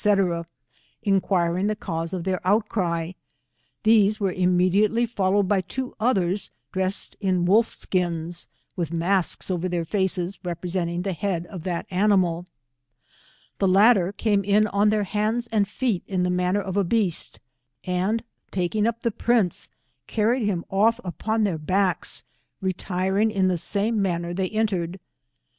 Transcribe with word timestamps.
enquiring 1.03 1.67
the 1.67 1.75
cause 1.75 2.11
of 2.11 2.23
their 2.23 2.41
outcry, 2.43 3.11
these 3.83 4.19
were 4.19 4.31
im 4.31 4.57
mediately 4.57 5.05
followed 5.05 5.47
by 5.47 5.61
two 5.61 5.93
others 5.99 6.49
dressed 6.71 7.15
in 7.21 7.45
wolf 7.45 7.75
skins, 7.75 8.47
with 8.75 8.91
masks 8.91 9.51
over 9.51 9.69
their 9.69 9.85
faces 9.85 10.39
representing 10.43 11.03
the 11.03 11.13
head 11.13 11.45
of 11.45 11.61
that 11.61 11.85
animal; 11.91 12.47
the 13.59 13.67
latter 13.67 14.11
came 14.11 14.43
in 14.43 14.65
on 14.69 14.89
their 14.89 15.03
hands 15.03 15.45
and 15.51 15.67
feet 15.67 16.01
in 16.07 16.23
the 16.23 16.31
manner 16.31 16.61
of 16.61 16.75
a 16.75 16.83
beast, 16.83 17.39
and 17.83 18.23
takina' 18.51 18.87
up 18.87 19.01
the 19.01 19.11
prince 19.11 19.69
carried 20.07 20.47
him 20.47 20.65
off 20.71 20.99
upon 21.03 21.43
their 21.43 21.59
backs, 21.59 22.23
re 22.59 22.73
tiring 22.73 23.29
in 23.29 23.49
the 23.49 23.55
same 23.55 24.01
manner 24.01 24.33
they 24.33 24.49
entered. 24.49 24.99